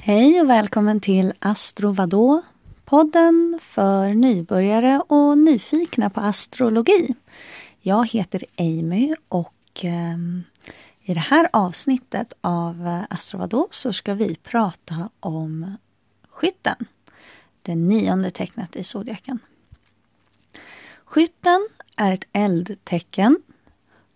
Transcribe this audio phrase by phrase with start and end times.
[0.00, 2.42] Hej och välkommen till Astro Vadå?
[2.84, 7.14] Podden för nybörjare och nyfikna på astrologi.
[7.80, 10.42] Jag heter Amy och ehm,
[11.00, 15.76] i det här avsnittet av Astro Vadå så ska vi prata om
[16.28, 16.76] skytten.
[17.62, 19.38] Det nionde tecknet i zodiaken.
[21.04, 23.42] Skytten är ett eldtecken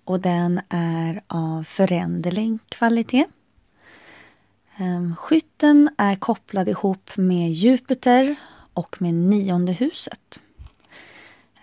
[0.04, 3.26] och den är av föränderlig kvalitet.
[4.78, 8.36] Ehm, skytten är kopplad ihop med Jupiter
[8.72, 10.40] och med nionde huset.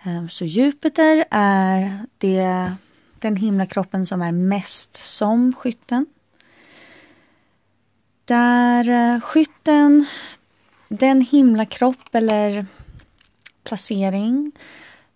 [0.02, 2.72] Ehm, så Jupiter är det,
[3.20, 6.06] den himlakroppen som är mest som skytten.
[8.24, 10.06] Där eh, skytten,
[10.88, 12.66] den himlakropp eller
[13.64, 14.52] placering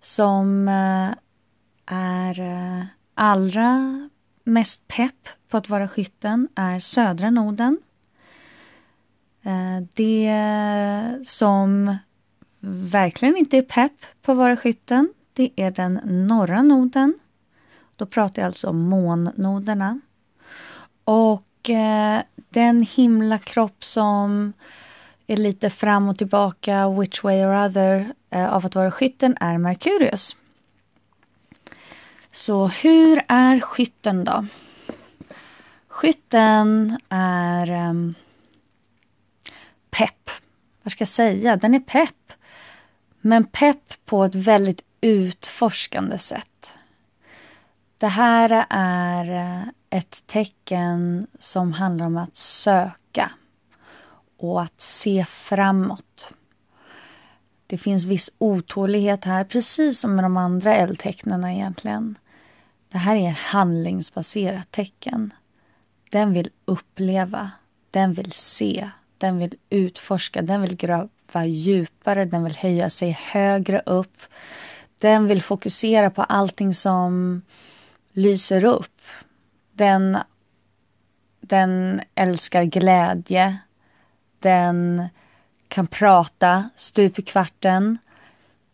[0.00, 1.10] som eh,
[1.86, 4.08] är eh, allra
[4.44, 7.78] mest pepp på att vara skytten är södra noden.
[9.42, 11.96] Eh, det som
[12.60, 17.18] verkligen inte är pepp på att vara skytten, det är den norra noden.
[17.96, 20.00] Då pratar jag alltså om månnoderna.
[21.04, 24.52] Och eh, den himlakropp som
[25.26, 29.58] är lite fram och tillbaka, which way or other, eh, av att vara skytten är
[29.58, 30.36] Merkurius.
[32.32, 34.46] Så hur är skytten då?
[35.88, 38.14] Skytten är um,
[39.90, 40.30] pepp.
[40.82, 41.56] Vad ska jag säga?
[41.56, 42.32] Den är pepp.
[43.20, 46.74] Men pepp på ett väldigt utforskande sätt.
[47.98, 53.30] Det här är eh, ett tecken som handlar om att söka
[54.38, 56.32] och att se framåt.
[57.66, 62.18] Det finns viss otålighet här, precis som med de andra eldtecknen egentligen.
[62.88, 65.34] Det här är ett handlingsbaserat tecken.
[66.10, 67.50] Den vill uppleva,
[67.90, 73.80] den vill se, den vill utforska, den vill gräva djupare, den vill höja sig högre
[73.86, 74.16] upp.
[75.00, 77.42] Den vill fokusera på allting som
[78.12, 79.00] lyser upp.
[79.72, 80.18] Den,
[81.40, 83.58] den älskar glädje.
[84.38, 85.08] Den
[85.68, 87.98] kan prata stup i kvarten.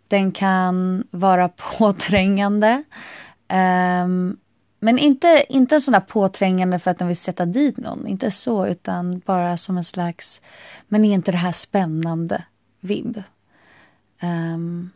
[0.09, 2.84] Den kan vara påträngande.
[4.05, 4.37] Um,
[4.84, 8.06] men inte, inte en sån där påträngande för att den vill sätta dit någon.
[8.06, 10.41] Inte så, utan bara som en slags...
[10.89, 12.45] Men är inte det här spännande?
[12.81, 13.23] Vibb.
[14.23, 14.91] Um,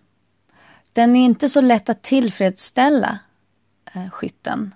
[0.92, 3.18] den är inte så lätt att tillfredsställa,
[3.96, 4.74] uh, skytten.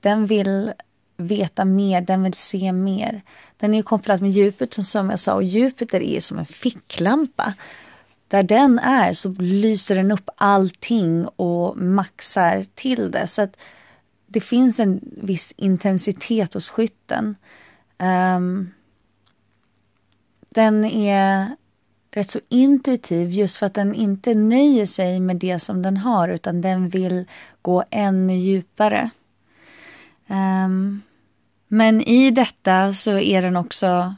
[0.00, 0.72] Den vill
[1.16, 3.22] veta mer, den vill se mer.
[3.56, 7.54] Den är kopplad med Jupiter som jag sa och Jupiter är som en ficklampa.
[8.28, 13.26] Där den är så lyser den upp allting och maxar till det.
[13.26, 13.56] Så att
[14.28, 17.36] det finns en viss intensitet hos skytten.
[17.98, 18.70] Um,
[20.50, 21.56] den är
[22.10, 26.28] rätt så intuitiv just för att den inte nöjer sig med det som den har
[26.28, 27.24] utan den vill
[27.62, 29.10] gå ännu djupare.
[30.26, 31.02] Um,
[31.68, 34.14] men i detta så är den också...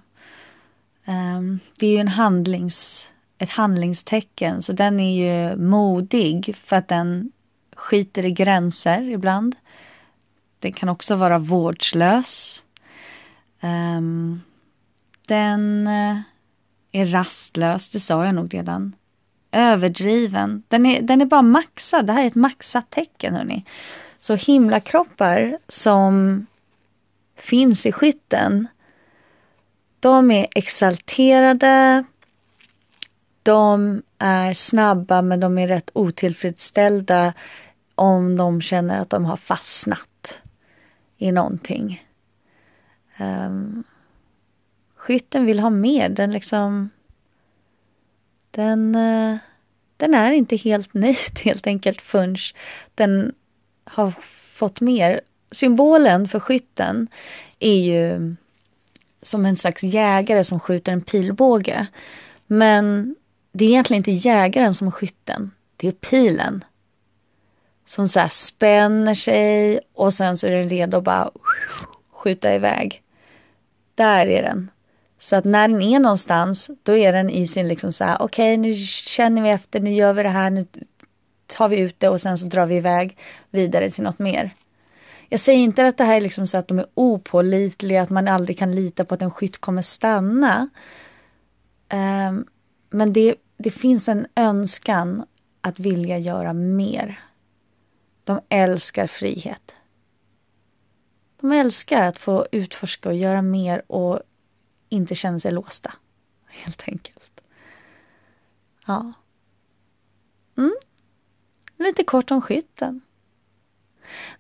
[1.07, 6.89] Um, det är ju en handlings, ett handlingstecken, så den är ju modig för att
[6.89, 7.33] den
[7.77, 9.57] skiter i gränser ibland.
[10.61, 12.63] Den kan också vara vårdslös.
[13.61, 14.43] Um,
[15.27, 16.19] den eh,
[16.93, 18.95] är rastlös, det sa jag nog redan.
[19.53, 20.63] Överdriven.
[20.69, 22.07] Den är, den är bara maxad.
[22.07, 23.35] Det här är ett maxat tecken.
[23.35, 23.65] Hörni.
[24.19, 26.47] Så himlakroppar som
[27.37, 28.69] finns i skytten,
[30.01, 32.05] de är exalterade,
[33.43, 37.33] de är snabba men de är rätt otillfredsställda
[37.95, 40.10] om de känner att de har fastnat
[41.21, 42.05] i någonting.
[43.21, 43.85] Um,
[44.97, 46.09] skytten vill ha mer.
[46.09, 46.91] Den liksom...
[48.51, 49.37] Den, uh,
[49.97, 52.37] den är inte helt nöjd helt enkelt förrän
[52.95, 53.33] den
[53.85, 54.11] har
[54.55, 55.21] fått mer
[55.51, 57.09] symbolen för skytten
[57.59, 58.37] är ju
[59.23, 61.87] som en slags jägare som skjuter en pilbåge.
[62.47, 63.17] Men
[63.53, 65.51] det är egentligen inte jägaren som är skytten.
[65.77, 66.65] Det är pilen.
[67.91, 71.31] Som så spänner sig och sen så är den redo att bara
[72.13, 73.03] skjuta iväg.
[73.95, 74.71] Där är den.
[75.19, 78.55] Så att när den är någonstans, då är den i sin liksom så här, okej
[78.55, 80.67] okay, nu känner vi efter, nu gör vi det här, nu
[81.47, 83.19] tar vi ut det och sen så drar vi iväg
[83.51, 84.51] vidare till något mer.
[85.29, 88.29] Jag säger inte att det här är liksom så att de är opålitliga, att man
[88.29, 90.69] aldrig kan lita på att en skytt kommer stanna.
[92.29, 92.47] Um,
[92.91, 95.25] men det, det finns en önskan
[95.61, 97.30] att vilja göra mer.
[98.31, 99.75] De älskar frihet.
[101.41, 104.21] De älskar att få utforska och göra mer och
[104.89, 105.93] inte känna sig låsta.
[106.47, 107.41] Helt enkelt.
[108.87, 109.13] Ja.
[110.57, 110.75] Mm.
[111.77, 113.01] Lite kort om skytten.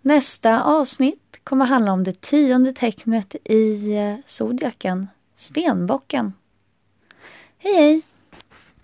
[0.01, 6.33] Nästa avsnitt kommer handla om det tionde tecknet i eh, zodiaken, stenbocken.
[7.59, 8.03] Hej hej!